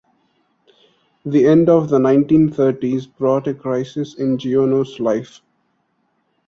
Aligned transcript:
The 1.25 1.45
end 1.45 1.69
of 1.69 1.89
the 1.89 1.99
nineteen-thirties 1.99 3.05
brought 3.05 3.45
a 3.47 3.53
crisis 3.53 4.15
in 4.15 4.39
Giono's 4.39 4.99
life. 4.99 5.41